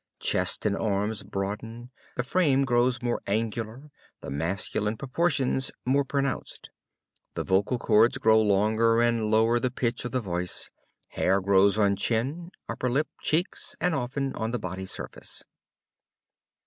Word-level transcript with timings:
Chest 0.19 0.65
and 0.65 0.75
arms 0.75 1.21
broaden, 1.21 1.91
the 2.17 2.23
frame 2.23 2.65
grows 2.65 3.03
more 3.03 3.21
angular, 3.27 3.91
the 4.21 4.31
masculine 4.31 4.97
proportions 4.97 5.71
more 5.85 6.03
pronounced. 6.03 6.71
The 7.35 7.43
vocal 7.43 7.77
cords 7.77 8.17
grow 8.17 8.41
longer 8.41 8.99
and 8.99 9.29
lower 9.29 9.59
the 9.59 9.69
pitch 9.69 10.03
of 10.03 10.11
the 10.11 10.19
voice. 10.19 10.71
Hair 11.09 11.41
grows 11.41 11.77
on 11.77 11.97
chin, 11.97 12.49
upper 12.67 12.89
lip, 12.89 13.09
cheeks, 13.21 13.75
and 13.79 13.93
often 13.93 14.33
on 14.33 14.49
the 14.49 14.57
body 14.57 14.87
surface. 14.87 15.43